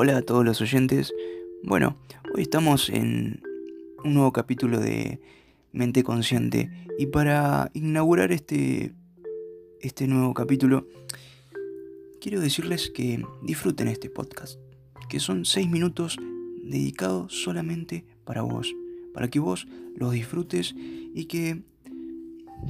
Hola 0.00 0.18
a 0.18 0.22
todos 0.22 0.44
los 0.44 0.60
oyentes. 0.60 1.12
Bueno, 1.64 1.96
hoy 2.32 2.42
estamos 2.42 2.88
en 2.88 3.42
un 4.04 4.14
nuevo 4.14 4.32
capítulo 4.32 4.78
de 4.78 5.20
Mente 5.72 6.04
Consciente 6.04 6.70
y 7.00 7.06
para 7.06 7.72
inaugurar 7.74 8.30
este, 8.30 8.94
este 9.80 10.06
nuevo 10.06 10.34
capítulo 10.34 10.86
quiero 12.20 12.38
decirles 12.38 12.92
que 12.94 13.24
disfruten 13.42 13.88
este 13.88 14.08
podcast, 14.08 14.60
que 15.08 15.18
son 15.18 15.44
seis 15.44 15.68
minutos 15.68 16.16
dedicados 16.62 17.32
solamente 17.32 18.04
para 18.24 18.42
vos, 18.42 18.72
para 19.12 19.26
que 19.26 19.40
vos 19.40 19.66
los 19.96 20.12
disfrutes 20.12 20.76
y 20.76 21.24
que 21.24 21.62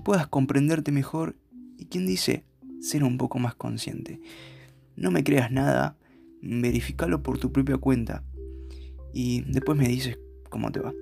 puedas 0.03 0.29
comprenderte 0.29 0.93
mejor 0.93 1.37
y 1.77 1.85
quien 1.85 2.07
dice 2.07 2.45
ser 2.81 3.05
un 3.05 3.19
poco 3.19 3.39
más 3.39 3.55
consciente. 3.55 4.19
No 4.97 5.11
me 5.11 5.23
creas 5.23 5.53
nada, 5.53 5.99
verificalo 6.43 7.23
por 7.23 7.39
tu 7.39 7.53
propia 7.53 7.77
cuenta 7.79 8.25
y 9.13 9.43
después 9.43 9.79
me 9.79 9.89
dices 9.89 10.19
cómo 10.49 10.71
te 10.71 10.81
va. 10.81 10.93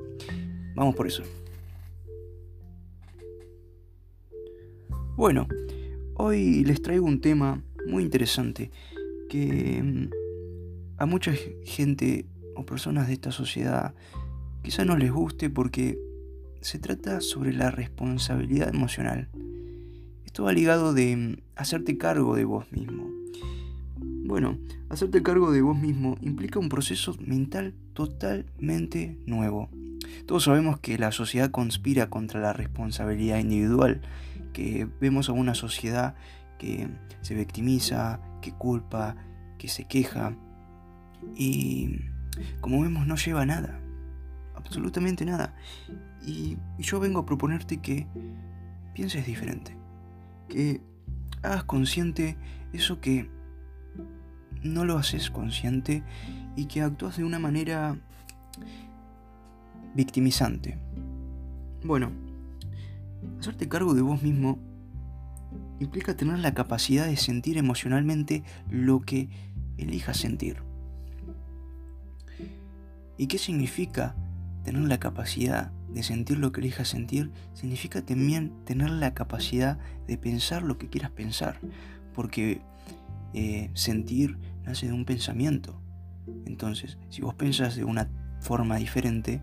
Vamos 0.74 0.94
por 0.94 1.06
eso. 1.06 1.22
Bueno, 5.16 5.48
hoy 6.14 6.64
les 6.64 6.82
traigo 6.82 7.06
un 7.06 7.20
tema 7.20 7.62
muy 7.86 8.02
interesante 8.02 8.70
que 9.30 9.82
mm, 9.82 10.10
a 10.98 11.06
mucha 11.06 11.32
gente 11.64 12.26
o 12.54 12.66
personas 12.66 13.06
de 13.06 13.14
esta 13.14 13.32
sociedad 13.32 13.94
quizá 14.62 14.84
no 14.84 14.96
les 14.96 15.10
guste 15.10 15.48
porque 15.48 15.98
se 16.60 16.78
trata 16.78 17.20
sobre 17.20 17.52
la 17.52 17.70
responsabilidad 17.70 18.74
emocional. 18.74 19.28
Esto 20.24 20.44
va 20.44 20.52
ligado 20.52 20.92
de 20.92 21.16
mm, 21.16 21.36
hacerte 21.54 21.96
cargo 21.96 22.36
de 22.36 22.44
vos 22.44 22.70
mismo. 22.70 23.15
Bueno, 24.26 24.58
hacerte 24.88 25.22
cargo 25.22 25.52
de 25.52 25.62
vos 25.62 25.78
mismo 25.78 26.16
implica 26.20 26.58
un 26.58 26.68
proceso 26.68 27.14
mental 27.20 27.74
totalmente 27.92 29.16
nuevo. 29.24 29.70
Todos 30.26 30.42
sabemos 30.42 30.80
que 30.80 30.98
la 30.98 31.12
sociedad 31.12 31.52
conspira 31.52 32.10
contra 32.10 32.40
la 32.40 32.52
responsabilidad 32.52 33.38
individual, 33.38 34.00
que 34.52 34.88
vemos 35.00 35.28
a 35.28 35.32
una 35.32 35.54
sociedad 35.54 36.16
que 36.58 36.88
se 37.20 37.36
victimiza, 37.36 38.20
que 38.42 38.50
culpa, 38.50 39.14
que 39.58 39.68
se 39.68 39.84
queja 39.84 40.36
y 41.36 42.00
como 42.60 42.82
vemos 42.82 43.06
no 43.06 43.14
lleva 43.14 43.46
nada, 43.46 43.80
absolutamente 44.56 45.24
nada. 45.24 45.54
Y, 46.26 46.58
yo 46.78 46.98
vengo 46.98 47.20
a 47.20 47.26
proponerte 47.26 47.76
que 47.76 48.08
pienses 48.92 49.24
diferente, 49.24 49.76
que 50.48 50.80
hagas 51.42 51.62
consciente 51.62 52.36
eso 52.72 53.00
que 53.00 53.35
no 54.62 54.84
lo 54.84 54.98
haces 54.98 55.30
consciente 55.30 56.02
y 56.56 56.66
que 56.66 56.82
actúas 56.82 57.16
de 57.16 57.24
una 57.24 57.38
manera 57.38 57.96
victimizante. 59.94 60.78
Bueno, 61.84 62.10
hacerte 63.38 63.68
cargo 63.68 63.94
de 63.94 64.02
vos 64.02 64.22
mismo 64.22 64.58
implica 65.80 66.16
tener 66.16 66.38
la 66.38 66.54
capacidad 66.54 67.06
de 67.06 67.16
sentir 67.16 67.58
emocionalmente 67.58 68.42
lo 68.70 69.00
que 69.00 69.28
elijas 69.78 70.16
sentir. 70.16 70.62
¿Y 73.18 73.28
qué 73.28 73.38
significa 73.38 74.14
tener 74.64 74.82
la 74.82 74.98
capacidad 74.98 75.70
de 75.88 76.02
sentir 76.02 76.38
lo 76.38 76.52
que 76.52 76.60
elijas 76.60 76.88
sentir? 76.88 77.30
Significa 77.54 78.04
también 78.04 78.52
tener 78.64 78.90
la 78.90 79.14
capacidad 79.14 79.78
de 80.06 80.18
pensar 80.18 80.62
lo 80.62 80.76
que 80.76 80.88
quieras 80.88 81.10
pensar. 81.10 81.60
Porque 82.14 82.60
eh, 83.34 83.70
sentir 83.74 84.38
nace 84.64 84.86
de 84.86 84.92
un 84.92 85.04
pensamiento. 85.04 85.80
Entonces, 86.44 86.98
si 87.08 87.22
vos 87.22 87.34
pensás 87.34 87.76
de 87.76 87.84
una 87.84 88.08
forma 88.40 88.76
diferente, 88.76 89.42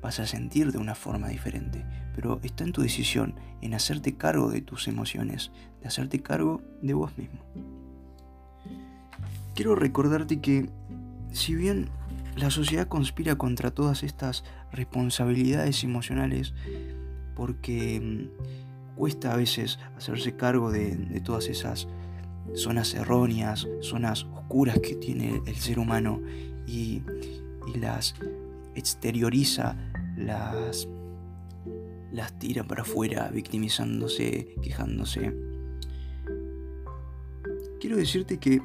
vas 0.00 0.18
a 0.18 0.26
sentir 0.26 0.72
de 0.72 0.78
una 0.78 0.94
forma 0.94 1.28
diferente. 1.28 1.84
Pero 2.14 2.40
está 2.42 2.64
en 2.64 2.72
tu 2.72 2.82
decisión, 2.82 3.34
en 3.60 3.74
hacerte 3.74 4.16
cargo 4.16 4.50
de 4.50 4.60
tus 4.60 4.88
emociones, 4.88 5.52
de 5.80 5.88
hacerte 5.88 6.20
cargo 6.20 6.60
de 6.82 6.94
vos 6.94 7.16
mismo. 7.16 7.40
Quiero 9.54 9.74
recordarte 9.74 10.40
que, 10.40 10.70
si 11.32 11.54
bien 11.54 11.88
la 12.36 12.50
sociedad 12.50 12.88
conspira 12.88 13.36
contra 13.36 13.70
todas 13.70 14.02
estas 14.02 14.44
responsabilidades 14.72 15.84
emocionales, 15.84 16.54
porque 17.34 18.00
mm, 18.00 18.96
cuesta 18.96 19.32
a 19.32 19.36
veces 19.36 19.78
hacerse 19.96 20.36
cargo 20.36 20.70
de, 20.70 20.96
de 20.96 21.20
todas 21.20 21.48
esas 21.48 21.86
zonas 22.54 22.94
erróneas, 22.94 23.66
zonas 23.80 24.24
oscuras 24.24 24.78
que 24.80 24.94
tiene 24.94 25.40
el 25.46 25.56
ser 25.56 25.78
humano 25.78 26.20
y, 26.66 27.02
las 27.76 28.14
exterioriza, 28.74 29.76
las, 30.16 30.88
las 32.10 32.38
tira 32.38 32.64
para 32.64 32.82
afuera, 32.82 33.30
victimizándose, 33.30 34.56
quejándose. 34.62 35.34
Quiero 37.80 37.96
decirte 37.96 38.38
que 38.38 38.60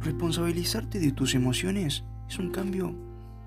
responsabilizarte 0.00 1.00
de 1.00 1.12
tus 1.12 1.34
emociones 1.34 2.04
es 2.28 2.38
un 2.38 2.50
cambio 2.50 2.94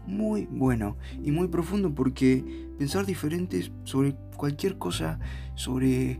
muy 0.07 0.47
bueno 0.51 0.97
y 1.23 1.31
muy 1.31 1.47
profundo 1.47 1.93
porque 1.93 2.43
pensar 2.77 3.05
diferente 3.05 3.71
sobre 3.83 4.15
cualquier 4.35 4.77
cosa, 4.77 5.19
sobre 5.55 6.19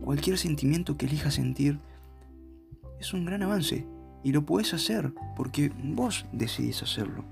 cualquier 0.00 0.38
sentimiento 0.38 0.96
que 0.96 1.06
elijas 1.06 1.34
sentir, 1.34 1.78
es 3.04 3.12
un 3.12 3.26
gran 3.26 3.42
avance 3.42 3.86
y 4.22 4.32
lo 4.32 4.46
puedes 4.46 4.72
hacer 4.72 5.12
porque 5.36 5.70
vos 5.82 6.24
decidís 6.32 6.82
hacerlo. 6.82 7.24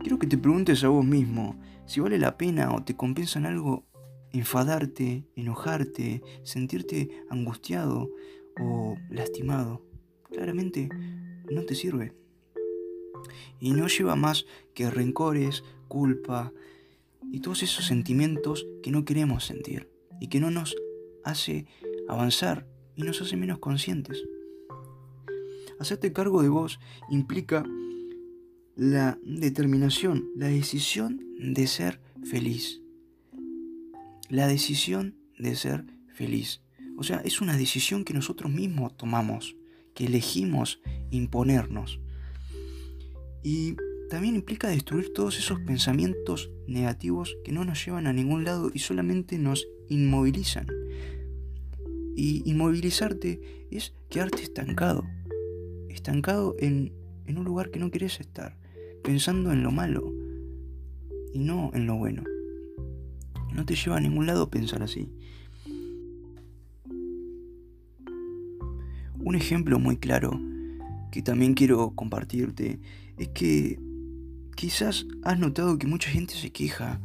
Quiero 0.00 0.18
que 0.18 0.26
te 0.26 0.36
preguntes 0.36 0.82
a 0.82 0.88
vos 0.88 1.04
mismo 1.04 1.56
si 1.86 2.00
vale 2.00 2.18
la 2.18 2.36
pena 2.36 2.74
o 2.74 2.82
te 2.82 2.96
compensa 2.96 3.38
en 3.38 3.46
algo 3.46 3.84
enfadarte, 4.32 5.24
enojarte, 5.36 6.22
sentirte 6.42 7.08
angustiado 7.30 8.10
o 8.60 8.96
lastimado. 9.10 9.86
Claramente 10.28 10.88
no 11.48 11.62
te 11.62 11.76
sirve. 11.76 12.12
Y 13.60 13.70
no 13.72 13.86
lleva 13.86 14.16
más 14.16 14.44
que 14.74 14.90
rencores, 14.90 15.62
culpa 15.86 16.52
y 17.30 17.40
todos 17.40 17.62
esos 17.62 17.86
sentimientos 17.86 18.66
que 18.82 18.90
no 18.90 19.04
queremos 19.04 19.44
sentir 19.44 19.88
y 20.20 20.26
que 20.28 20.40
no 20.40 20.50
nos 20.50 20.74
hace 21.22 21.66
avanzar 22.08 22.66
y 22.96 23.02
nos 23.02 23.22
hace 23.22 23.36
menos 23.36 23.60
conscientes. 23.60 24.24
Hacerte 25.80 26.12
cargo 26.12 26.42
de 26.42 26.50
vos 26.50 26.78
implica 27.08 27.64
la 28.76 29.18
determinación, 29.24 30.28
la 30.36 30.48
decisión 30.48 31.24
de 31.38 31.66
ser 31.66 32.02
feliz. 32.22 32.82
La 34.28 34.46
decisión 34.46 35.16
de 35.38 35.56
ser 35.56 35.86
feliz. 36.12 36.60
O 36.98 37.02
sea, 37.02 37.22
es 37.24 37.40
una 37.40 37.56
decisión 37.56 38.04
que 38.04 38.12
nosotros 38.12 38.52
mismos 38.52 38.94
tomamos, 38.98 39.56
que 39.94 40.04
elegimos 40.04 40.82
imponernos. 41.10 41.98
Y 43.42 43.74
también 44.10 44.34
implica 44.34 44.68
destruir 44.68 45.14
todos 45.14 45.38
esos 45.38 45.60
pensamientos 45.60 46.50
negativos 46.66 47.38
que 47.42 47.52
no 47.52 47.64
nos 47.64 47.82
llevan 47.82 48.06
a 48.06 48.12
ningún 48.12 48.44
lado 48.44 48.70
y 48.74 48.80
solamente 48.80 49.38
nos 49.38 49.66
inmovilizan. 49.88 50.66
Y 52.14 52.42
inmovilizarte 52.44 53.66
es 53.70 53.94
quedarte 54.10 54.42
estancado 54.42 55.06
estancado 55.92 56.54
en, 56.58 56.92
un 57.28 57.44
lugar 57.44 57.70
que 57.70 57.78
no 57.78 57.90
querés 57.90 58.18
estar, 58.18 58.56
pensando 59.04 59.52
en 59.52 59.62
lo 59.62 59.70
malo 59.70 60.12
y 61.32 61.38
no 61.38 61.70
en 61.74 61.86
lo 61.86 61.96
bueno. 61.96 62.24
No 63.52 63.64
te 63.64 63.76
lleva 63.76 63.98
a 63.98 64.00
ningún 64.00 64.26
lado 64.26 64.50
pensar 64.50 64.82
así. 64.82 65.12
Un 69.18 69.34
ejemplo 69.36 69.78
muy 69.78 69.96
claro 69.96 70.40
que 71.12 71.22
también 71.22 71.54
quiero 71.54 71.90
compartirte 71.90 72.80
es 73.16 73.28
que 73.28 73.78
quizás 74.56 75.06
has 75.22 75.38
notado 75.38 75.78
que 75.78 75.86
mucha 75.86 76.10
gente 76.10 76.34
se 76.34 76.50
queja, 76.50 77.00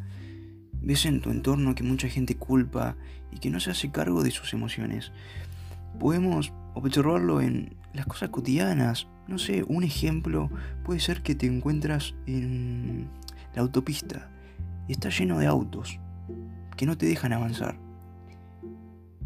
ves 0.81 1.05
en 1.05 1.21
tu 1.21 1.29
entorno 1.29 1.75
que 1.75 1.83
mucha 1.83 2.07
gente 2.07 2.35
culpa 2.35 2.97
y 3.31 3.39
que 3.39 3.49
no 3.49 3.59
se 3.59 3.71
hace 3.71 3.91
cargo 3.91 4.23
de 4.23 4.31
sus 4.31 4.53
emociones. 4.53 5.11
Podemos 5.99 6.51
observarlo 6.73 7.41
en 7.41 7.75
las 7.95 8.05
cosas 8.05 8.29
cotidianas. 8.29 9.07
No 9.27 9.37
sé, 9.37 9.63
un 9.67 9.83
ejemplo 9.83 10.49
puede 10.83 10.99
ser 10.99 11.21
que 11.23 11.35
te 11.35 11.47
encuentras 11.47 12.13
en 12.27 13.09
la 13.53 13.61
autopista 13.61 14.29
y 14.87 14.93
está 14.93 15.09
lleno 15.09 15.39
de 15.39 15.47
autos 15.47 15.99
que 16.75 16.85
no 16.85 16.97
te 16.97 17.05
dejan 17.05 17.33
avanzar. 17.33 17.77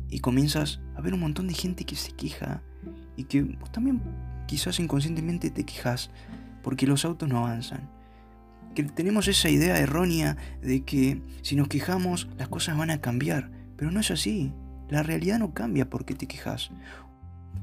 Y 0.10 0.20
comienzas 0.20 0.82
a 0.96 1.02
ver 1.02 1.14
un 1.14 1.20
montón 1.20 1.48
de 1.48 1.54
gente 1.54 1.84
que 1.86 1.96
se 1.96 2.12
queja 2.12 2.62
y 3.16 3.26
que 3.26 3.58
también 3.72 4.02
quizás 4.48 4.80
inconscientemente 4.80 5.50
te 5.52 5.66
quejas 5.66 6.10
porque 6.64 6.88
los 6.88 7.06
autos 7.06 7.30
no 7.30 7.40
avanzan. 7.40 7.90
Que 8.76 8.84
tenemos 8.84 9.28
esa 9.28 9.50
idea 9.50 9.80
errónea 9.80 10.38
de 10.62 10.84
que 10.84 11.22
si 11.42 11.56
nos 11.56 11.68
quejamos 11.68 12.30
las 12.38 12.48
cosas 12.48 12.78
van 12.78 12.92
a 12.92 13.02
cambiar, 13.02 13.52
pero 13.76 13.92
no 13.92 14.00
es 14.00 14.12
así. 14.12 14.54
La 14.90 15.04
realidad 15.04 15.40
no 15.40 15.54
cambia 15.54 15.90
porque 15.90 16.16
te 16.16 16.28
quejas. 16.28 16.72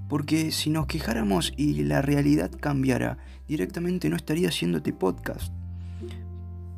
Porque 0.08 0.52
si 0.52 0.70
nos 0.70 0.86
quejáramos 0.86 1.52
y 1.56 1.82
la 1.82 2.02
realidad 2.02 2.50
cambiara, 2.60 3.18
directamente 3.48 4.08
no 4.08 4.16
estaría 4.16 4.48
haciéndote 4.48 4.92
podcast. 4.92 5.52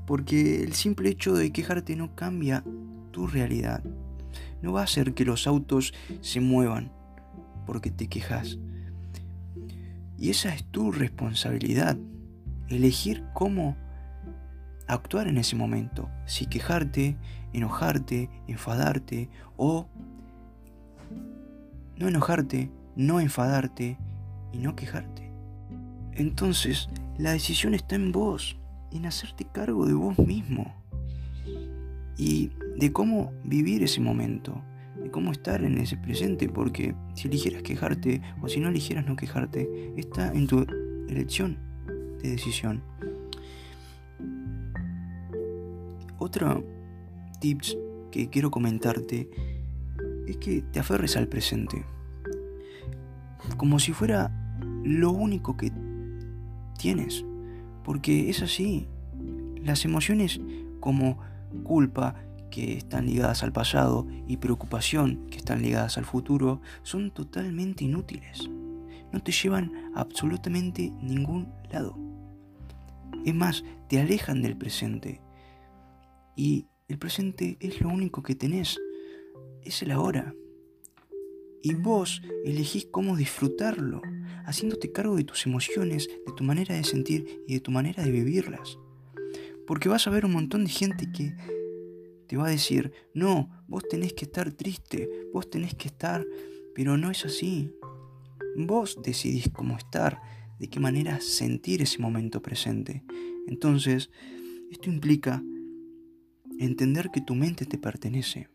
Porque 0.07 0.63
el 0.63 0.73
simple 0.73 1.11
hecho 1.11 1.35
de 1.35 1.53
quejarte 1.53 1.95
no 1.97 2.15
cambia 2.15 2.65
tu 3.11 3.27
realidad. 3.27 3.85
No 4.63 4.73
va 4.73 4.81
a 4.81 4.85
hacer 4.85 5.13
que 5.13 5.25
los 5.25 5.47
autos 5.47 5.93
se 6.21 6.41
muevan 6.41 6.91
porque 7.67 7.91
te 7.91 8.09
quejas. 8.09 8.59
Y 10.19 10.31
esa 10.31 10.55
es 10.55 10.65
tu 10.65 10.91
responsabilidad. 10.91 11.99
Elegir 12.69 13.25
cómo 13.35 13.77
actuar 14.87 15.29
en 15.29 15.37
ese 15.37 15.55
momento. 15.55 16.09
Si 16.27 16.47
quejarte, 16.47 17.17
enojarte, 17.53 18.31
enfadarte 18.47 19.31
o 19.57 19.87
no 21.99 22.09
enojarte, 22.09 22.71
no 22.99 23.21
enfadarte 23.21 23.97
y 24.53 24.59
no 24.59 24.75
quejarte. 24.75 25.33
Entonces, 26.13 26.91
la 27.17 27.33
decisión 27.33 27.73
está 27.73 27.95
en 27.95 28.11
vos, 28.11 28.59
en 28.91 29.07
hacerte 29.07 29.47
cargo 29.47 29.87
de 29.87 29.95
vos 29.95 30.19
mismo 30.19 30.75
y 32.17 32.51
de 32.77 32.93
cómo 32.93 33.33
vivir 33.45 33.85
ese 33.85 34.01
momento, 34.01 34.61
de 35.01 35.13
cómo 35.13 35.31
estar 35.31 35.63
en 35.63 35.79
ese 35.79 35.97
presente, 35.97 36.49
porque 36.49 36.97
si 37.15 37.29
eligieras 37.29 37.63
quejarte 37.63 38.21
o 38.43 38.49
si 38.49 38.59
no 38.59 38.69
eligieras 38.69 39.07
no 39.07 39.15
quejarte, 39.15 39.95
está 39.97 40.33
en 40.33 40.49
tu 40.49 40.67
elección 41.09 41.57
de 42.21 42.31
decisión. 42.31 42.83
Otro 46.19 46.65
tips 47.41 47.79
que 48.11 48.29
quiero 48.29 48.51
comentarte 48.51 49.31
es 50.27 50.37
que 50.39 50.63
te 50.63 50.81
aferres 50.81 51.17
al 51.17 51.29
presente. 51.29 51.85
Como 53.57 53.79
si 53.79 53.93
fuera 53.93 54.31
lo 54.85 55.11
único 55.11 55.57
que 55.57 55.73
tienes. 56.79 57.25
Porque 57.85 58.31
es 58.31 58.43
así. 58.43 58.87
Las 59.63 59.85
emociones 59.85 60.41
como 60.81 61.19
culpa, 61.65 62.15
que 62.51 62.79
están 62.79 63.07
ligadas 63.07 63.43
al 63.43 63.53
pasado, 63.53 64.07
y 64.27 64.39
preocupación, 64.39 65.27
que 65.31 65.39
están 65.39 65.63
ligadas 65.63 65.99
al 65.99 66.05
futuro, 66.05 66.61
son 66.83 67.11
totalmente 67.11 67.85
inútiles. 67.85 68.49
No 69.13 69.21
te 69.21 69.33
llevan 69.33 69.73
absolutamente 69.95 70.93
ningún 71.03 71.53
lado. 71.71 71.97
Es 73.25 73.35
más, 73.35 73.65
te 73.89 74.01
alejan 74.01 74.43
del 74.43 74.57
presente. 74.57 75.21
Y 76.37 76.69
el 76.89 76.99
presente 76.99 77.57
es 77.61 77.81
lo 77.81 77.89
único 77.89 78.23
que 78.23 78.35
tenés. 78.35 78.79
Es 79.63 79.83
el 79.83 79.91
ahora. 79.91 80.35
Y 81.63 81.75
vos 81.75 82.23
elegís 82.45 82.87
cómo 82.87 83.17
disfrutarlo, 83.17 84.03
haciéndote 84.45 84.93
cargo 84.93 85.17
de 85.17 85.25
tus 85.25 85.47
emociones, 85.47 86.09
de 86.09 86.33
tu 86.37 86.45
manera 86.45 86.75
de 86.75 86.85
sentir 86.85 87.43
y 87.47 87.55
de 87.55 87.61
tu 87.61 87.71
manera 87.71 88.03
de 88.03 88.11
vivirlas. 88.11 88.79
Porque 89.67 89.89
vas 89.89 90.07
a 90.07 90.11
ver 90.11 90.25
un 90.25 90.33
montón 90.33 90.65
de 90.65 90.71
gente 90.71 91.11
que 91.13 91.35
te 92.27 92.37
va 92.37 92.47
a 92.47 92.51
decir, 92.51 92.93
no, 93.15 93.51
vos 93.67 93.89
tenés 93.89 94.13
que 94.13 94.25
estar 94.25 94.53
triste, 94.53 95.09
vos 95.33 95.51
tenés 95.51 95.75
que 95.75 95.89
estar, 95.89 96.25
pero 96.75 96.97
no 96.97 97.11
es 97.11 97.25
así. 97.25 97.73
Vos 98.57 98.99
decidís 99.03 99.51
cómo 99.53 99.77
estar, 99.77 100.21
de 100.59 100.69
qué 100.69 100.81
manera 100.81 101.21
sentir 101.21 101.83
ese 101.83 101.99
momento 101.99 102.43
presente. 102.43 103.05
Entonces, 103.47 104.11
esto 104.71 104.91
implica 104.91 105.43
entender 106.59 107.11
que 107.13 107.21
tu 107.21 107.35
mente 107.35 107.65
te 107.65 107.79
pertenece 107.79 108.49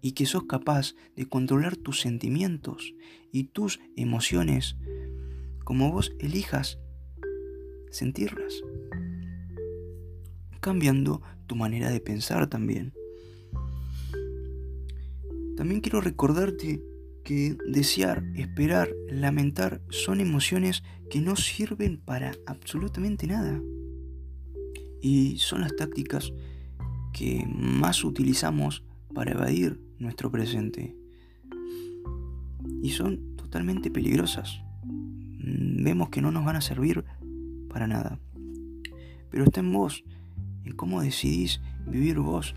y 0.00 0.12
que 0.12 0.26
sos 0.26 0.44
capaz 0.44 0.94
de 1.16 1.26
controlar 1.26 1.76
tus 1.76 2.00
sentimientos 2.00 2.94
y 3.32 3.44
tus 3.44 3.80
emociones 3.96 4.76
como 5.64 5.92
vos 5.92 6.12
elijas 6.18 6.78
sentirlas, 7.90 8.62
cambiando 10.60 11.22
tu 11.46 11.56
manera 11.56 11.90
de 11.90 12.00
pensar 12.00 12.48
también. 12.48 12.92
También 15.56 15.80
quiero 15.80 16.00
recordarte 16.00 16.82
que 17.24 17.56
desear, 17.68 18.24
esperar, 18.34 18.88
lamentar 19.10 19.82
son 19.90 20.20
emociones 20.20 20.82
que 21.10 21.20
no 21.20 21.36
sirven 21.36 21.98
para 21.98 22.32
absolutamente 22.46 23.26
nada. 23.26 23.60
Y 25.02 25.38
son 25.38 25.60
las 25.60 25.76
tácticas 25.76 26.32
que 27.12 27.44
más 27.46 28.04
utilizamos 28.04 28.84
para 29.14 29.32
evadir 29.32 29.80
nuestro 29.98 30.30
presente. 30.30 30.96
Y 32.82 32.90
son 32.90 33.36
totalmente 33.36 33.90
peligrosas. 33.90 34.62
Vemos 35.42 36.08
que 36.10 36.22
no 36.22 36.30
nos 36.30 36.44
van 36.44 36.56
a 36.56 36.60
servir 36.60 37.04
para 37.68 37.86
nada. 37.86 38.18
Pero 39.30 39.44
está 39.44 39.60
en 39.60 39.72
vos, 39.72 40.04
en 40.64 40.74
cómo 40.74 41.00
decidís 41.02 41.60
vivir 41.86 42.18
vos 42.18 42.54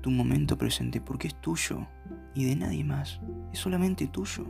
tu 0.00 0.10
momento 0.10 0.56
presente, 0.56 1.00
porque 1.00 1.28
es 1.28 1.40
tuyo 1.40 1.86
y 2.34 2.44
de 2.44 2.56
nadie 2.56 2.84
más. 2.84 3.20
Es 3.52 3.58
solamente 3.58 4.06
tuyo. 4.06 4.46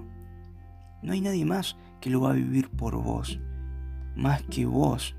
No 1.02 1.12
hay 1.12 1.20
nadie 1.20 1.44
más 1.44 1.76
que 2.00 2.10
lo 2.10 2.20
va 2.20 2.30
a 2.30 2.34
vivir 2.34 2.68
por 2.70 2.96
vos, 2.96 3.40
más 4.16 4.42
que 4.42 4.66
vos. 4.66 5.16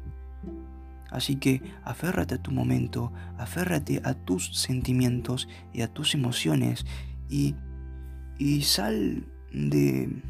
Así 1.12 1.38
que 1.38 1.62
aférrate 1.84 2.36
a 2.36 2.42
tu 2.42 2.52
momento, 2.52 3.12
aférrate 3.38 4.02
a 4.04 4.14
tus 4.14 4.56
sentimientos 4.56 5.48
y 5.74 5.82
a 5.82 5.88
tus 5.88 6.14
emociones 6.14 6.86
y, 7.30 7.56
y 8.38 8.62
sal 8.62 9.26
de, 9.52 10.22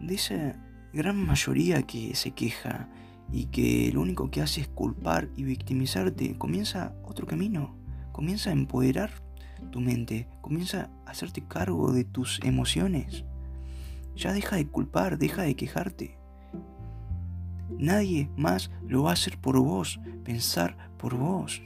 de 0.00 0.14
esa 0.14 0.56
gran 0.92 1.16
mayoría 1.16 1.82
que 1.82 2.14
se 2.14 2.32
queja 2.32 2.88
y 3.32 3.46
que 3.46 3.90
lo 3.92 4.00
único 4.00 4.30
que 4.30 4.42
hace 4.42 4.60
es 4.60 4.68
culpar 4.68 5.28
y 5.36 5.44
victimizarte. 5.44 6.36
Comienza 6.38 6.94
otro 7.04 7.26
camino, 7.26 7.76
comienza 8.12 8.50
a 8.50 8.54
empoderar 8.54 9.10
tu 9.70 9.80
mente, 9.80 10.28
comienza 10.40 10.90
a 11.06 11.10
hacerte 11.10 11.42
cargo 11.46 11.92
de 11.92 12.04
tus 12.04 12.40
emociones. 12.42 13.24
Ya 14.16 14.32
deja 14.32 14.56
de 14.56 14.66
culpar, 14.66 15.18
deja 15.18 15.42
de 15.42 15.54
quejarte. 15.54 16.19
Nadie 17.78 18.30
más 18.36 18.70
lo 18.86 19.04
va 19.04 19.10
a 19.10 19.12
hacer 19.14 19.38
por 19.38 19.58
vos, 19.58 20.00
pensar 20.24 20.76
por 20.98 21.16
vos. 21.16 21.62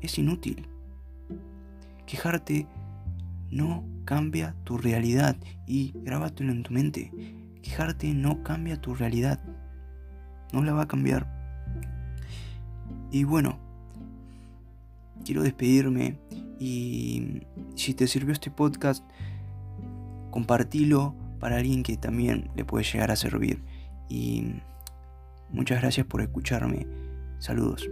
Es 0.00 0.18
inútil. 0.18 0.68
Quejarte 2.06 2.66
no 3.50 3.84
cambia 4.04 4.54
tu 4.64 4.76
realidad 4.76 5.36
y 5.66 5.92
grábatelo 6.02 6.52
en 6.52 6.62
tu 6.62 6.72
mente. 6.72 7.10
Quejarte 7.62 8.12
no 8.14 8.42
cambia 8.42 8.80
tu 8.80 8.94
realidad. 8.94 9.40
No 10.52 10.62
la 10.62 10.72
va 10.72 10.82
a 10.82 10.88
cambiar. 10.88 11.26
Y 13.10 13.24
bueno, 13.24 13.58
quiero 15.24 15.42
despedirme 15.42 16.18
y 16.58 17.42
si 17.74 17.94
te 17.94 18.06
sirvió 18.06 18.32
este 18.32 18.50
podcast, 18.50 19.04
compartilo 20.30 21.14
para 21.38 21.56
alguien 21.56 21.82
que 21.82 21.96
también 21.96 22.50
le 22.56 22.64
puede 22.64 22.84
llegar 22.84 23.10
a 23.10 23.16
servir. 23.16 23.62
Y 24.08 24.54
muchas 25.50 25.80
gracias 25.80 26.06
por 26.06 26.20
escucharme. 26.20 26.86
Saludos. 27.38 27.88